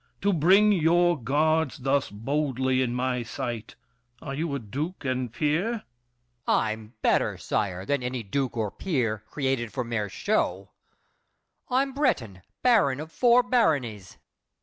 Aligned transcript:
To 0.21 0.33
bring 0.33 0.71
your 0.71 1.15
guards 1.15 1.77
thus 1.77 2.09
boldly 2.09 2.81
in 2.81 2.95
my 2.95 3.21
sight, 3.21 3.75
Are 4.19 4.33
you 4.33 4.55
a 4.55 4.57
duke 4.57 5.05
and 5.05 5.31
peer? 5.31 5.65
MARQUIS 5.67 5.75
DE 5.75 5.75
NANGIS. 5.75 6.47
I'm 6.47 6.93
better, 7.03 7.37
sire, 7.37 7.85
Than 7.85 8.01
any 8.01 8.23
duke 8.23 8.55
and 8.55 8.75
peer, 8.79 9.19
created 9.29 9.71
for 9.71 9.83
mere 9.83 10.09
show! 10.09 10.71
I'm 11.69 11.93
Breton 11.93 12.41
baron 12.63 12.99
of 12.99 13.11
four 13.11 13.43
baronies. 13.43 14.17